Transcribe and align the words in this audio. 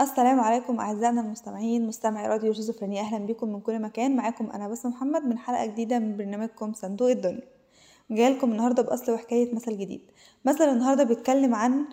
السلام 0.00 0.40
عليكم 0.40 0.80
أعزائنا 0.80 1.20
المستمعين 1.20 1.86
مستمعي 1.86 2.28
راديو 2.28 2.52
شيزوفرينيا. 2.52 3.00
أهلا 3.00 3.26
بكم 3.26 3.52
من 3.52 3.60
كل 3.60 3.78
مكان. 3.82 4.16
معاكم 4.16 4.50
أنا 4.50 4.68
بس 4.68 4.86
محمد 4.86 5.24
من 5.24 5.38
حلقة 5.38 5.66
جديدة 5.66 5.98
من 5.98 6.16
برنامجكم 6.16 6.72
صندوق 6.72 7.10
الدنيا. 7.10 7.42
جايلكم 8.10 8.52
النهاردة 8.52 8.82
بأصل 8.82 9.12
وحكاية 9.12 9.54
مثل 9.54 9.78
جديد. 9.78 10.00
مثل 10.44 10.64
النهاردة 10.64 11.04
بيتكلم 11.04 11.54
عن 11.54 11.84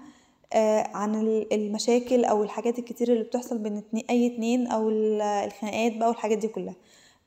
آه 0.53 0.87
عن 0.93 1.15
ال- 1.15 1.53
المشاكل 1.53 2.25
أو 2.25 2.43
الحاجات 2.43 2.79
الكتير 2.79 3.07
اللي 3.13 3.23
بتحصل 3.23 3.57
بين 3.57 3.77
اتنين 3.77 4.03
أي 4.09 4.27
اتنين 4.27 4.71
ال- 4.71 5.21
الخناقات 5.21 5.97
بقى 5.97 6.07
والحاجات 6.09 6.37
دي 6.37 6.47
كلها. 6.47 6.75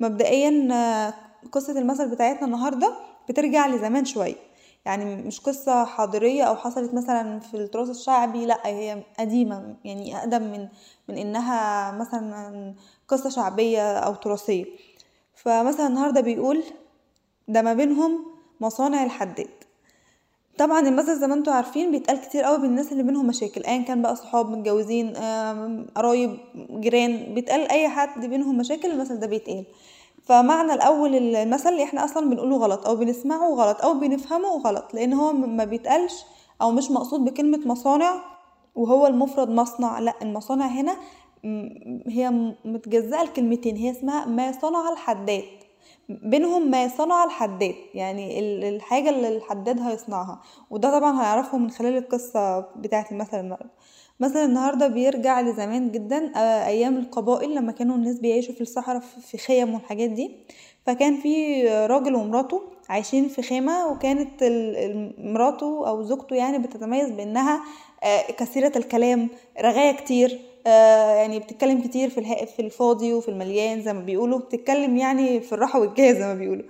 مبدئيا 0.01 0.69
آه، 0.73 1.15
قصة 1.53 1.79
المثل 1.79 2.11
بتاعتنا 2.11 2.45
النهاردة 2.47 2.93
بترجع 3.29 3.67
لزمان 3.67 4.05
شوية. 4.05 4.35
يعني 4.85 5.17
مش 5.17 5.41
قصة 5.41 5.85
حاضرية 5.85 6.43
أو 6.45 6.57
حصلت 6.57 6.95
مثلا 6.95 7.41
في 7.41 7.57
التراث 7.57 7.91
الشعبي 7.91 8.47
لأ 8.47 8.67
هي 8.67 9.03
قديمة 9.19 9.77
يعني 9.85 10.17
أقدم 10.19 10.43
من 10.43 10.69
من 11.09 11.19
إنها 11.19 11.91
مثلا 11.93 12.75
قصة 13.09 13.31
شعبية 13.31 13.99
أو 13.99 14.15
تراثية. 14.15 14.65
فمثلا 15.35 15.87
النهاردة 15.87 16.21
بيقول 16.21 16.63
ده 17.49 17.63
ما 17.63 17.75
بينهم 17.75 18.27
مصانع 18.61 19.05
الحداد. 19.05 19.49
طبعا 20.59 20.81
المثل 20.81 21.21
زي 21.21 21.27
ما 21.27 21.35
أنتوا 21.35 21.53
عارفين 21.53 21.91
بيتقال 21.91 22.21
كتير 22.21 22.43
قوي 22.43 22.59
بين 22.61 22.71
الناس 22.71 22.93
اللي 22.93 23.03
بينهم 23.03 23.27
مشاكل 23.27 23.65
ايا 23.65 23.83
كان 23.83 24.03
بقى 24.03 24.17
صحاب 24.17 24.51
متجوزين 24.51 25.13
قرايب 25.95 26.39
جيران 26.71 27.35
بيتقال 27.35 27.71
أي 27.71 27.89
حد 27.89 28.27
بينهم 28.27 28.59
مشاكل 28.59 28.91
المثل 28.91 29.19
ده 29.21 29.27
بيتقال. 29.27 29.65
فمعنى 30.25 30.75
الأول 30.75 31.15
المثل 31.37 31.81
إحنا 31.81 32.05
أصلا 32.05 32.31
بنقوله 32.31 32.57
غلط 32.57 32.87
أو 32.87 32.97
بنسمعه 32.97 33.55
غلط 33.55 33.83
أو 33.83 33.95
بنفهمه 33.95 34.59
غلط 34.59 34.95
لأن 34.95 35.13
هو 35.13 35.33
ما 35.33 35.65
بيتقالش 35.65 36.25
أو 36.63 36.71
مش 36.71 36.91
مقصود 36.91 37.25
بكلمة 37.25 37.61
مصانع 37.67 38.25
وهو 38.75 39.07
المفرد 39.07 39.49
مصنع 39.51 39.99
لأ 39.99 40.15
المصانع 40.23 40.67
هنا 40.67 40.97
هي 42.07 42.55
متجزأة 42.65 43.25
لكلمتين 43.25 43.77
هي 43.77 43.91
اسمها 43.91 44.27
ما 44.27 44.53
صنع 44.53 44.93
الحداد. 44.93 45.45
بينهم 46.09 46.71
ما 46.71 46.89
صنع 46.89 47.25
الحداد 47.25 47.75
يعني 47.95 48.39
ال- 48.39 48.65
الحاجة 48.75 49.11
اللي 49.11 49.29
الحداد 49.37 49.81
هيصنعها 49.81 50.41
وده 50.71 50.99
طبعا 50.99 51.23
هيعرفه 51.23 51.59
من 51.59 51.71
خلال 51.71 51.97
القصة 51.97 52.61
بتاعة 52.61 53.07
المثل 53.13 53.41
النهاردة. 53.41 53.71
مثلا 54.21 54.45
النهاردة 54.45 54.87
بيرجع 54.89 55.41
لزمان 55.41 55.91
جدا 55.93 56.33
آه، 56.37 56.67
أيام 56.67 56.97
القبائل 56.99 57.55
لما 57.55 57.73
كانوا 57.73 57.97
الناس 57.97 58.19
بيعيشوا 58.19 58.55
في 58.55 58.61
الصحراء 58.61 59.01
في- 59.01 59.39
خيم 59.39 59.75
والحاجات 59.75 60.11
دي. 60.11 60.37
فكان 60.87 61.17
في 61.17 61.63
راجل 61.87 62.15
ومراته 62.15 62.63
عايشين 62.89 63.29
في 63.29 63.43
خيمة 63.43 63.87
وكانت 63.87 64.45
مراته 65.19 65.89
أو 65.89 66.03
زوجته 66.03 66.37
يعني 66.37 66.59
بتتميز 66.59 67.11
بأنها 67.11 67.61
آه، 68.03 68.33
كثيرة 68.33 68.73
الكلام 68.77 69.29
رغاية 69.61 69.93
كتير 69.93 70.41
يعني 70.67 71.39
بتتكلم 71.39 71.81
كتير 71.83 72.11
في 72.11 72.47
في 72.47 72.63
الفاضي 72.63 73.13
وفي 73.15 73.29
المليان 73.29 73.83
زي 73.83 73.93
ما 73.93 74.01
بيقولوا 74.01 74.39
بتتكلم 74.39 74.97
يعني 74.97 75.41
في 75.41 75.53
الراحة 75.53 75.81
والجاية 75.81 76.13
زي 76.13 76.27
ما 76.27 76.35
بيقولوا. 76.35 76.65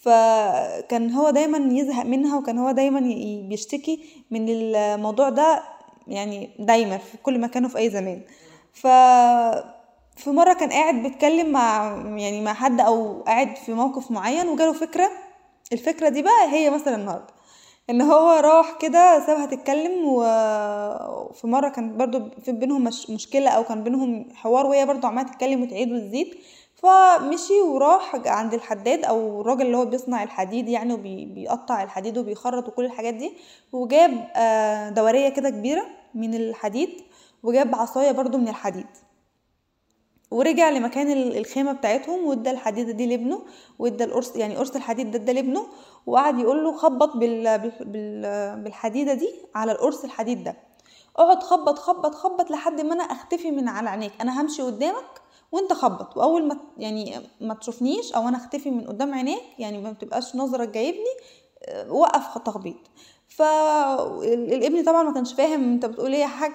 فكان 0.00 1.10
هو 1.10 1.30
دايما 1.30 1.58
يزهق 1.80 2.04
منها 2.06 2.38
وكان 2.38 2.58
هو 2.58 2.70
دايما 2.70 3.00
بيشتكي 3.48 4.00
من 4.30 4.48
الموضوع 4.48 5.28
ده 5.28 5.62
يعني 6.08 6.50
دايما 6.58 6.98
في 6.98 7.16
كل 7.22 7.40
مكان 7.40 7.64
وفي 7.64 7.78
أي 7.78 7.90
زمان. 7.90 8.20
ف 8.72 8.86
في 10.16 10.30
مرة 10.30 10.52
كان 10.54 10.70
قاعد 10.70 10.94
بيتكلم 10.94 11.52
مع 11.52 11.96
يعني 12.16 12.40
مع 12.40 12.54
حد 12.54 12.80
أو 12.80 13.22
قاعد 13.22 13.56
في 13.56 13.72
موقف 13.74 14.10
معين 14.10 14.48
وجاله 14.48 14.72
فكرة. 14.72 15.10
الفكرة 15.72 16.08
دي 16.08 16.22
بقى 16.22 16.50
هي 16.52 16.70
مثلا 16.70 16.94
النهاردة. 16.96 17.33
إن 17.90 18.02
هو 18.02 18.30
راح 18.30 18.78
كده 18.80 19.26
سابها 19.26 19.46
تتكلم 19.46 20.04
وفي 20.08 21.46
مرة 21.46 21.68
كان 21.68 21.96
برضو 21.96 22.30
في 22.44 22.52
بينهم 22.52 22.84
مش 22.84 23.10
مشكلة 23.10 23.50
أو 23.50 23.64
كان 23.64 23.84
بينهم 23.84 24.28
حوار 24.34 24.66
وهي 24.66 24.86
برضو 24.86 25.06
عمالة 25.06 25.28
تتكلم 25.28 25.62
وتعيد 25.62 25.92
وتزيد. 25.92 26.34
فمشي 26.74 27.60
وراح 27.60 28.16
عند 28.26 28.54
الحداد 28.54 29.04
أو 29.04 29.40
الراجل 29.40 29.66
اللي 29.66 29.76
هو 29.76 29.84
بيصنع 29.84 30.22
الحديد 30.22 30.68
يعني 30.68 30.94
وبيقطع 30.94 31.82
الحديد 31.82 32.18
وبيخرط 32.18 32.68
وكل 32.68 32.84
الحاجات 32.84 33.14
دي. 33.14 33.32
وجاب 33.72 34.28
آه، 34.36 34.90
دورية 34.90 35.28
كده 35.28 35.50
كبيرة 35.50 35.86
من 36.14 36.34
الحديد 36.34 36.90
وجاب 37.42 37.74
عصاية 37.74 38.12
برضو 38.12 38.38
من 38.38 38.48
الحديد. 38.48 38.86
ورجع 40.30 40.70
لمكان 40.70 41.12
ال- 41.12 41.38
الخيمة 41.38 41.72
بتاعتهم 41.72 42.26
وادى 42.26 42.50
الحديده 42.50 42.92
دي 42.92 43.06
لابنه 43.06 43.42
وادى 43.78 44.04
القرص 44.04 44.36
يعني 44.36 44.56
قرص 44.56 44.76
الحديد 44.76 45.10
ده 45.10 45.18
ادى 45.18 45.32
لابنه 45.32 45.66
وقعد 46.06 46.38
يقول 46.38 46.64
له 46.64 46.76
خبط 46.76 47.16
بال... 47.16 47.58
بال... 47.58 47.72
بال... 47.80 48.62
بالحديدة 48.64 49.14
دي 49.14 49.28
على 49.54 49.72
القرص 49.72 50.04
الحديد 50.04 50.44
ده. 50.44 50.56
اقعد 51.16 51.42
خبط 51.42 51.78
خبط 51.78 52.14
خبط 52.14 52.50
لحد 52.50 52.80
ما 52.80 52.94
أنا 52.94 53.02
اختفي 53.02 53.50
من 53.50 53.68
على 53.68 53.90
عينيك. 53.90 54.12
أنا 54.20 54.40
همشي 54.40 54.62
قدامك 54.62 55.20
وانت 55.52 55.72
خبط. 55.72 56.16
واول 56.16 56.48
ما 56.48 56.56
يعني 56.78 57.14
ما 57.40 57.54
تشوفنيش 57.54 58.12
أو 58.12 58.28
أنا 58.28 58.36
اختفي 58.36 58.70
من 58.70 58.86
قدام 58.86 59.14
عينيك 59.14 59.42
يعني 59.58 59.78
ما 59.78 59.90
بتبقاش 59.92 60.36
نظرك 60.36 60.68
جايبني 60.68 61.14
آه، 61.66 61.92
وقف 61.92 62.38
تخبيط. 62.38 62.76
فالابن 63.28 64.84
طبعا 64.84 65.02
ما 65.02 65.14
كانش 65.14 65.34
فاهم 65.34 65.72
انت 65.72 65.86
بتقول 65.86 66.12
إيه 66.12 66.20
يا 66.20 66.26
حاج. 66.26 66.52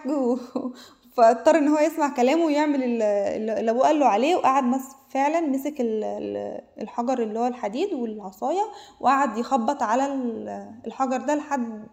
فاضطر 1.13 1.57
إن 1.57 1.67
هو 1.67 1.79
يسمع 1.79 2.09
كلامه 2.09 2.45
ويعمل 2.45 2.83
ال- 2.83 3.01
اللي 3.59 3.71
أبوه 3.71 3.83
قال 3.87 3.99
له 3.99 4.05
عليه 4.05 4.35
وقعد 4.35 4.63
مس 4.63 4.81
فعلا 5.09 5.39
مسك 5.41 5.81
ال- 5.81 6.03
ال- 6.03 6.61
الحجر 6.81 7.23
اللي 7.23 7.39
هو 7.39 7.47
الحديد 7.47 7.93
والعصاية 7.93 8.61
وقعد 8.99 9.37
يخبط 9.37 9.83
على 9.83 10.05
ال- 10.05 10.71
الحجر 10.87 11.17
ده 11.17 11.35
لحد 11.35 11.87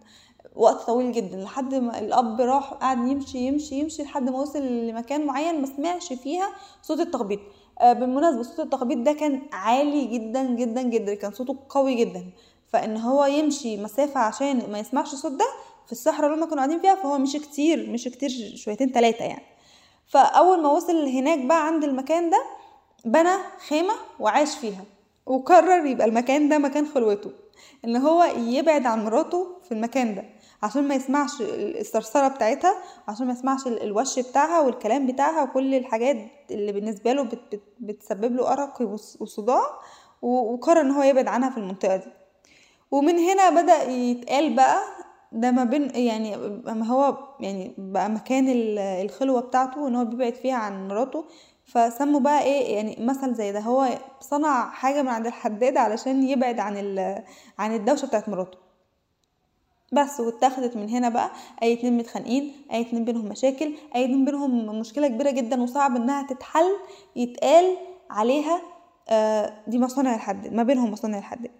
وقت 0.56 0.86
طويل 0.86 1.12
جدا 1.12 1.36
لحد 1.36 1.74
ما 1.74 1.98
الأب 1.98 2.40
راح 2.40 2.72
قعد 2.72 2.98
يمشي 3.08 3.38
يمشي 3.38 3.74
يمشي 3.74 4.02
لحد 4.02 4.30
ما 4.30 4.38
وصل 4.38 4.62
لمكان 4.62 5.26
معين 5.26 5.60
ما 5.60 5.66
سمعش 5.66 6.12
فيها 6.12 6.48
صوت 6.82 7.00
التخبيط. 7.00 7.40
آه، 7.80 7.92
بالمناسبة 7.92 8.42
صوت 8.42 8.60
التخبيط 8.60 8.98
ده 8.98 9.12
كان 9.12 9.42
عالي 9.52 10.04
جدا 10.04 10.42
جدا 10.42 10.82
جدا 10.82 11.14
كان 11.14 11.32
صوته 11.32 11.56
قوي 11.68 11.94
جدا. 11.94 12.24
فإن 12.68 12.96
هو 12.96 13.24
يمشي 13.24 13.76
مسافة 13.82 14.20
عشان 14.20 14.72
ما 14.72 14.78
يسمعش 14.78 15.12
الصوت 15.12 15.32
ده 15.32 15.46
في 15.86 15.92
الصحراء 15.92 16.32
اللي 16.32 16.44
هم 16.44 16.48
كانوا 16.48 16.56
قاعدين 16.64 16.80
فيها 16.80 16.94
فهو 16.94 17.18
مشي 17.18 17.38
كتير 17.38 17.90
مشي 17.90 18.10
كتير 18.10 18.30
شويتين 18.56 18.92
ثلاثة 18.92 19.24
يعني. 19.24 19.42
فأول 20.06 20.62
ما 20.62 20.68
وصل 20.68 21.06
هناك 21.08 21.38
بقى 21.38 21.66
عند 21.66 21.84
المكان 21.84 22.30
ده 22.30 22.44
بنى 23.04 23.36
خيمة 23.68 23.92
وعاش 24.20 24.56
فيها 24.58 24.84
وقرر 25.26 25.86
يبقى 25.86 26.06
المكان 26.06 26.48
ده 26.48 26.58
مكان 26.58 26.86
خلوته 26.86 27.30
إن 27.84 27.96
هو 27.96 28.24
يبعد 28.36 28.86
عن 28.86 29.04
مراته 29.04 29.46
في 29.64 29.72
المكان 29.72 30.14
ده 30.14 30.24
عشان 30.62 30.88
ما 30.88 30.94
يسمعش 30.94 31.30
الثرثره 31.40 32.28
بتاعتها 32.28 32.74
عشان 33.08 33.26
ما 33.26 33.32
يسمعش 33.32 33.66
ال- 33.66 33.82
الوش 33.82 34.18
بتاعها 34.18 34.60
والكلام 34.60 35.06
بتاعها 35.06 35.42
وكل 35.42 35.74
الحاجات 35.74 36.16
اللي 36.50 36.72
بالنسبة 36.72 37.12
له 37.12 37.22
بت 37.22 37.38
بت 37.52 37.62
بتسبب 37.80 38.36
له 38.36 38.52
أرق 38.52 38.82
وص- 38.82 39.16
وصداع 39.20 39.62
وقرر 40.22 40.80
إن 40.80 40.90
هو 40.90 41.02
يبعد 41.02 41.26
عنها 41.28 41.50
في 41.50 41.56
المنطقة 41.58 41.96
دي. 41.96 42.10
ومن 42.90 43.18
هنا 43.18 43.50
بدأ 43.62 43.82
يتقال 43.82 44.54
بقى 44.56 44.82
ده 45.32 45.50
ما 45.50 45.64
بين 45.64 45.94
يعني 45.94 46.36
ما 46.66 46.86
هو 46.86 47.18
يعني 47.40 47.74
بقى 47.78 48.10
مكان 48.10 48.48
ال- 48.48 48.78
الخلوة 48.78 49.40
بتاعته 49.40 49.88
ان 49.88 49.96
هو 49.96 50.04
بيبعد 50.04 50.34
فيها 50.34 50.54
عن 50.56 50.88
مراته 50.88 51.24
فسموا 51.64 52.20
بقى 52.20 52.42
إيه 52.42 52.76
يعني 52.76 52.96
مثل 53.00 53.34
زي 53.34 53.52
ده 53.52 53.60
هو 53.60 53.88
صنع 54.20 54.70
حاجة 54.70 55.02
من 55.02 55.08
عند 55.08 55.26
الحداد 55.26 55.76
علشان 55.76 56.22
يبعد 56.28 56.58
عن 56.60 56.76
عن 57.58 57.74
الدوشة 57.74 58.06
بتاعت 58.06 58.28
مراته. 58.28 58.58
بس 59.92 60.20
واتخذت 60.20 60.76
من 60.76 60.88
هنا 60.88 61.08
بقى 61.08 61.30
اي 61.62 61.72
اتنين 61.72 61.96
متخانقين 61.96 62.52
اي 62.72 62.80
اتنين 62.80 63.04
بينهم 63.04 63.24
مشاكل 63.24 63.74
اي 63.94 64.04
اتنين 64.04 64.24
بينهم 64.24 64.78
مشكلة 64.80 65.08
كبيرة 65.08 65.30
جدا 65.30 65.62
وصعب 65.62 65.96
إنها 65.96 66.22
تتحل 66.26 66.76
يتقال 67.16 67.76
عليها 68.10 68.60
آه 69.08 69.52
دي 69.66 69.78
مصانع 69.78 70.14
الحداد 70.14 70.52
ما 70.52 70.62
بينهم 70.62 70.90
مصانع 70.90 71.18
الحداد. 71.18 71.50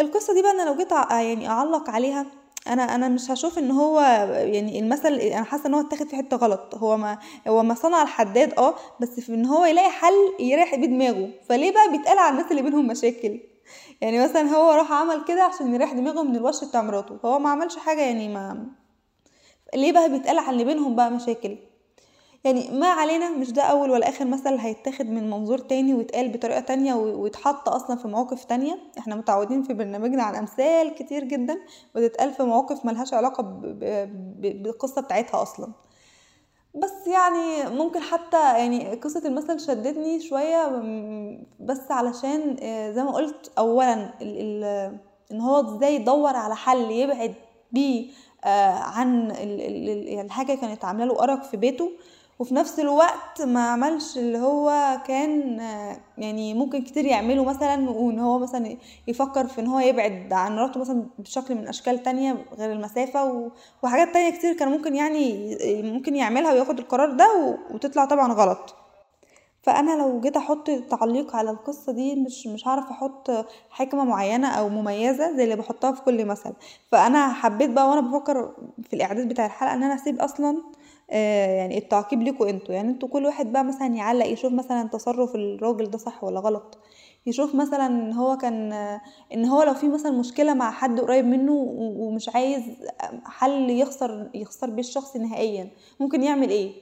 القصة 0.00 0.34
دي 0.34 0.42
بقى 0.42 0.50
أنا 0.50 0.62
لو 0.62 0.76
جيت 0.76 0.92
يعني 1.10 1.48
أعلق 1.48 1.90
عليها 1.90 2.26
أنا 2.68 2.82
أنا 2.82 3.08
مش 3.08 3.30
هشوف 3.30 3.58
إن 3.58 3.70
هو 3.70 4.00
يعني 4.30 4.78
المثل 4.80 5.14
أنا 5.14 5.44
حاسة 5.44 5.66
إن 5.66 5.74
هو 5.74 5.80
اتاخد 5.80 6.08
في 6.08 6.16
حتة 6.16 6.36
غلط. 6.36 6.74
هو 6.74 6.96
ما 6.96 7.18
هو 7.48 7.62
ما 7.62 7.74
صنع 7.74 8.02
الحداد 8.02 8.54
آه 8.58 8.74
بس 9.00 9.20
في 9.20 9.34
إن 9.34 9.46
هو 9.46 9.64
يلاقي 9.64 9.90
حل 9.90 10.12
يريح 10.40 10.74
بيه 10.74 10.86
دماغه. 10.86 11.30
فليه 11.48 11.72
بقى 11.72 11.90
بيتقال 11.92 12.18
على 12.18 12.32
الناس 12.36 12.50
اللي 12.50 12.62
بينهم 12.62 12.86
مشاكل؟ 12.86 13.40
يعني 14.00 14.24
مثلا 14.24 14.42
هو 14.56 14.70
راح 14.70 14.92
عمل 14.92 15.24
كده 15.28 15.42
عشان 15.42 15.74
يريح 15.74 15.92
دماغه 15.92 16.22
من 16.22 16.36
الوش 16.36 16.64
بتاع 16.64 16.82
مراته. 16.82 17.16
فهو 17.18 17.38
ما 17.38 17.50
عملش 17.50 17.76
حاجة 17.76 18.00
يعني 18.00 18.28
ما 18.28 18.66
ليه 19.74 19.92
بقى 19.92 20.10
بيتقال 20.10 20.38
على 20.38 20.50
اللي 20.50 20.64
بينهم 20.64 20.96
بقى 20.96 21.10
مشاكل؟ 21.10 21.56
يعني 22.44 22.70
ما 22.70 22.86
علينا 22.86 23.30
مش 23.30 23.52
ده 23.52 23.62
أول 23.62 23.90
ولا 23.90 24.08
آخر 24.08 24.24
مثل 24.24 24.54
هيتاخد 24.58 25.06
من 25.06 25.30
منظور 25.30 25.58
تاني 25.58 25.94
ويتقال 25.94 26.28
بطريقة 26.32 26.60
تانية 26.60 26.94
ويتحط 26.94 27.68
أصلا 27.68 27.96
في 27.96 28.08
مواقف 28.08 28.44
تانية. 28.44 28.78
إحنا 28.98 29.14
متعودين 29.14 29.62
في 29.62 29.74
برنامجنا 29.74 30.22
على 30.22 30.38
امثال 30.38 30.94
كتير 30.94 31.24
جدا 31.24 31.58
بتتقال 31.94 32.32
في 32.32 32.42
مواقف 32.42 32.84
ملهاش 32.84 33.14
علاقة 33.14 33.42
بالقصة 34.38 35.02
بتاعتها 35.02 35.42
أصلا. 35.42 35.72
بس 36.74 37.06
يعني 37.06 37.76
ممكن 37.76 38.00
حتى 38.00 38.36
يعني 38.58 38.94
قصة 38.94 39.22
المثل 39.28 39.60
شدتني 39.60 40.20
شوية 40.20 40.66
بس 41.60 41.90
علشان 41.90 42.56
آه، 42.62 42.90
زي 42.92 43.02
ما 43.04 43.10
قلت 43.10 43.52
أولا 43.58 44.10
إن 45.32 45.40
هو 45.40 45.76
إزاي 45.76 45.94
يدور 45.94 46.36
على 46.36 46.56
حل 46.56 46.90
يبعد 46.90 47.34
بيه 47.72 48.10
آه، 48.44 48.72
عن 48.72 49.30
ال- 49.30 49.60
ال- 49.60 49.88
ال- 49.88 50.20
الحاجة 50.20 50.54
كانت 50.54 50.84
عاملة 50.84 51.04
له 51.04 51.22
أرق 51.22 51.42
في 51.44 51.56
بيته. 51.56 51.90
وفي 52.38 52.54
نفس 52.54 52.80
الوقت 52.80 53.42
ما 53.42 53.68
عملش 53.70 54.18
اللي 54.18 54.38
هو 54.38 54.98
كان 55.06 55.60
آه، 55.60 55.96
يعني 56.18 56.54
ممكن 56.54 56.82
كتير 56.82 57.04
يعمله 57.04 57.44
مثلا 57.44 57.90
وإن 57.90 58.18
هو 58.18 58.38
مثلا 58.38 58.76
يفكر 59.08 59.46
في 59.46 59.60
إن 59.60 59.66
هو 59.66 59.78
يبعد 59.78 60.32
عن 60.32 60.56
مراته 60.56 60.80
مثلا 60.80 61.06
بشكل 61.18 61.54
من 61.54 61.68
أشكال 61.68 62.02
تانية 62.02 62.44
غير 62.58 62.72
المسافة 62.72 63.50
وحاجات 63.82 64.14
تانية 64.14 64.30
كتير 64.38 64.52
كان 64.52 64.68
ممكن 64.68 64.94
يعني 64.94 65.56
ممكن 65.82 66.16
يعملها 66.16 66.52
وياخد 66.52 66.78
القرار 66.78 67.10
ده 67.12 67.58
وتطلع 67.70 68.04
طبعا 68.04 68.32
غلط. 68.32 68.74
فأنا 69.62 69.96
لو 70.02 70.20
جيت 70.20 70.36
أحط 70.36 70.70
تعليق 70.70 71.36
على 71.36 71.50
القصة 71.50 71.92
دي 71.92 72.14
مش 72.14 72.46
مش 72.46 72.68
هعرف 72.68 72.90
أحط 72.90 73.30
حكمة 73.70 74.04
معينة 74.04 74.48
أو 74.48 74.68
مميزة 74.68 75.36
زي 75.36 75.44
اللي 75.44 75.56
بحطها 75.56 75.92
في 75.92 76.02
كل 76.02 76.24
مثل. 76.26 76.52
فأنا 76.92 77.32
حبيت 77.32 77.70
بقى 77.70 77.88
وأنا 77.90 78.00
بفكر 78.00 78.52
في 78.88 78.96
الإعداد 78.96 79.28
بتاع 79.28 79.46
الحلقة 79.46 79.74
إن 79.74 79.82
أنا 79.82 79.94
أسيب 79.94 80.20
أصلا 80.20 80.62
يعني 81.08 81.78
التعقيب 81.78 82.22
ليكوا 82.22 82.50
أنتوا. 82.50 82.74
يعني 82.74 82.88
أنتوا 82.90 83.08
كل 83.08 83.26
واحد 83.26 83.52
بقى 83.52 83.64
مثلا 83.64 83.86
يعلق 83.86 84.26
يشوف 84.26 84.52
مثلا 84.52 84.88
تصرف 84.88 85.34
الراجل 85.34 85.90
ده 85.90 85.98
صح 85.98 86.24
ولا 86.24 86.40
غلط. 86.40 86.78
يشوف 87.26 87.54
مثلا 87.54 87.86
إن 87.86 88.12
هو 88.12 88.36
كان 88.36 88.72
آه، 88.72 89.00
إن 89.34 89.44
هو 89.44 89.62
لو 89.62 89.74
في 89.74 89.88
مثلا 89.88 90.12
مشكلة 90.12 90.54
مع 90.54 90.70
حد 90.70 91.00
قريب 91.00 91.24
منه 91.26 91.52
ومش 91.78 92.28
عايز 92.28 92.62
حل 93.26 93.70
يخسر 93.70 94.30
يخسر 94.34 94.70
بيه 94.70 94.80
الشخص 94.80 95.16
نهائيا 95.16 95.70
ممكن 96.00 96.22
يعمل 96.22 96.50
إيه؟ 96.50 96.72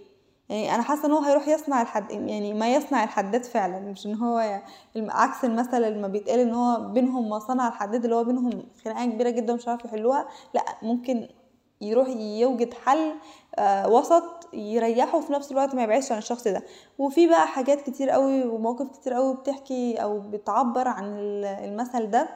يعني 0.48 0.74
أنا 0.74 0.82
حاسة 0.82 1.06
إن 1.06 1.12
هو 1.12 1.20
هيروح 1.22 1.48
يصنع 1.48 1.82
الحد 1.82 2.10
يعني 2.10 2.54
ما 2.54 2.74
يصنع 2.74 3.04
الحداد 3.04 3.44
فعلا 3.44 3.80
مش 3.80 4.06
إن 4.06 4.14
هو 4.14 4.60
عكس 4.96 5.44
المثل 5.44 5.84
اللي 5.84 6.00
ما 6.02 6.08
بيتقال 6.08 6.40
إن 6.40 6.54
هو 6.54 6.88
بينهم 6.92 7.28
ما 7.28 7.38
صنع 7.38 7.68
الحداد 7.68 8.04
اللي 8.04 8.16
هو 8.16 8.24
بينهم 8.24 8.62
خناقة 8.84 9.04
كبيرة 9.06 9.30
جدا 9.30 9.52
ومش 9.52 9.68
عارف 9.68 9.84
يحلوها. 9.84 10.26
لأ 10.54 10.62
ممكن 10.82 11.28
يروح 11.82 12.08
يوجد 12.08 12.74
حل 12.74 13.12
آه 13.58 13.88
وسط 13.88 14.48
يريحه 14.52 15.18
وفي 15.18 15.32
نفس 15.32 15.52
الوقت 15.52 15.74
ما 15.74 15.82
يبعدش 15.82 16.12
عن 16.12 16.18
الشخص 16.18 16.48
ده. 16.48 16.62
وفي 16.98 17.26
بقى 17.26 17.46
حاجات 17.46 17.80
كتير 17.80 18.10
قوي 18.10 18.44
ومواقف 18.44 18.88
كتير 18.98 19.12
قوي 19.14 19.34
بتحكي 19.36 19.94
أو 19.96 20.20
بتعبر 20.20 20.88
عن 20.88 21.04
ال- 21.04 21.44
المثل 21.44 22.10
ده 22.10 22.28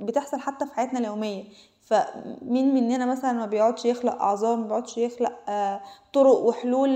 بتحصل 0.00 0.38
حتى 0.40 0.66
في 0.66 0.74
حياتنا 0.74 0.98
اليومية. 0.98 1.44
فمين 1.86 2.74
مننا 2.74 3.06
مثلا 3.06 3.32
ما 3.32 3.46
بيقعدش 3.46 3.84
يخلق 3.84 4.22
أعذار 4.22 4.56
ما 4.56 4.66
بيقعدش 4.66 4.98
يخلق 4.98 5.32
آه 5.48 5.80
طرق 6.12 6.38
وحلول 6.38 6.90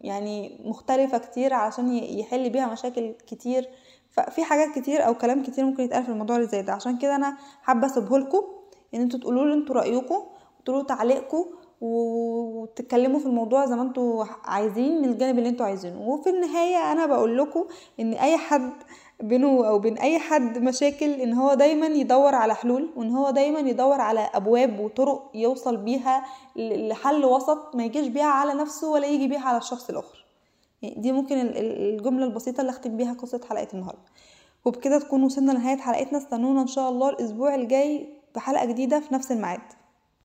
يعني 0.00 0.60
مختلفة 0.64 1.18
كتير 1.18 1.54
عشان 1.54 1.92
ي- 1.92 2.20
يحل 2.20 2.50
بيها 2.50 2.66
مشاكل 2.66 3.14
كتير؟ 3.26 3.68
ففي 4.10 4.44
حاجات 4.44 4.78
كتير 4.78 5.06
أو 5.06 5.14
كلام 5.14 5.42
كتير 5.42 5.64
ممكن 5.64 5.82
يتقال 5.82 6.02
في 6.02 6.08
الموضوع 6.08 6.36
اللي 6.36 6.48
زي 6.48 6.62
ده. 6.62 6.72
عشان 6.72 6.98
كده 6.98 7.16
أنا 7.16 7.36
حابة 7.62 7.86
أسيبهولكوا 7.86 8.42
إن 8.94 9.00
أنتوا 9.00 9.20
تقولوا 9.20 9.44
لي 9.46 9.54
أنتوا 9.54 9.74
رأيكم 9.74 10.22
وتقولوا 10.60 10.82
تعليقكم 10.82 11.44
وتتكلموا 11.80 13.20
في 13.20 13.26
الموضوع 13.26 13.66
زي 13.66 13.76
ما 13.76 13.82
أنتوا 13.82 14.24
عايزين 14.44 15.02
من 15.02 15.08
الجانب 15.08 15.38
اللي 15.38 15.48
أنتوا 15.48 15.66
عايزينه. 15.66 16.00
وفي 16.08 16.30
النهاية 16.30 16.92
أنا 16.92 17.06
بقول 17.06 17.38
لكم 17.38 17.64
إن 18.00 18.12
أي 18.12 18.36
حد 18.36 18.72
بينه 19.22 19.66
أو 19.68 19.78
بين 19.78 19.98
أي 19.98 20.18
حد 20.18 20.58
مشاكل 20.58 21.10
إن 21.10 21.32
هو 21.32 21.54
دايما 21.54 21.86
يدور 21.86 22.34
على 22.34 22.54
حلول 22.54 22.90
وإن 22.96 23.10
هو 23.10 23.30
دايما 23.30 23.58
يدور 23.58 24.00
على 24.00 24.20
أبواب 24.34 24.80
وطرق 24.80 25.30
يوصل 25.34 25.76
بيها 25.76 26.24
لحل 26.56 27.24
وسط 27.24 27.74
ما 27.76 27.84
يجيش 27.84 28.06
بيها 28.08 28.24
على 28.26 28.54
نفسه 28.54 28.90
ولا 28.90 29.06
يجي 29.06 29.28
بيها 29.28 29.40
على 29.48 29.58
الشخص 29.58 29.90
الآخر. 29.90 30.24
يعني 30.82 30.94
دي 31.00 31.12
ممكن 31.12 31.40
ال- 31.40 31.56
ال- 31.56 31.94
الجملة 31.94 32.24
البسيطة 32.26 32.60
اللي 32.60 32.70
أختم 32.70 32.96
بيها 32.96 33.12
قصة 33.12 33.40
حلقة 33.48 33.68
النهاردة. 33.74 34.02
وبكده 34.64 34.98
تكون 34.98 35.22
وصلنا 35.24 35.52
لنهاية 35.52 35.76
حلقتنا. 35.76 36.18
استنونا 36.18 36.62
إن 36.62 36.66
شاء 36.66 36.90
الله 36.90 37.08
الأسبوع 37.08 37.54
الجاي 37.54 38.08
بحلقة 38.34 38.64
جديدة 38.64 39.00
في 39.00 39.14
نفس 39.14 39.32
الميعاد. 39.32 39.60